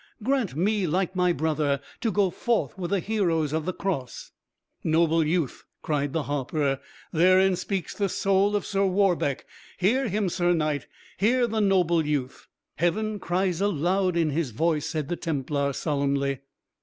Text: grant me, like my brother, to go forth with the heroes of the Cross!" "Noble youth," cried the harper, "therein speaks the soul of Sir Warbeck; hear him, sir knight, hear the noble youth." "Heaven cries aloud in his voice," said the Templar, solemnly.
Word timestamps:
grant 0.23 0.55
me, 0.55 0.87
like 0.87 1.15
my 1.15 1.31
brother, 1.31 1.79
to 1.99 2.09
go 2.11 2.31
forth 2.31 2.75
with 2.75 2.89
the 2.89 2.99
heroes 2.99 3.53
of 3.53 3.65
the 3.65 3.71
Cross!" 3.71 4.31
"Noble 4.83 5.23
youth," 5.23 5.63
cried 5.83 6.11
the 6.11 6.23
harper, 6.23 6.79
"therein 7.13 7.55
speaks 7.55 7.93
the 7.93 8.09
soul 8.09 8.55
of 8.55 8.65
Sir 8.65 8.83
Warbeck; 8.83 9.45
hear 9.77 10.07
him, 10.07 10.27
sir 10.27 10.53
knight, 10.53 10.87
hear 11.17 11.45
the 11.45 11.61
noble 11.61 12.03
youth." 12.03 12.47
"Heaven 12.77 13.19
cries 13.19 13.61
aloud 13.61 14.17
in 14.17 14.31
his 14.31 14.49
voice," 14.49 14.87
said 14.87 15.07
the 15.07 15.15
Templar, 15.15 15.71
solemnly. 15.71 16.39